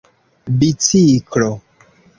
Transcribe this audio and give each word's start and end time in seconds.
biciklo 0.59 1.51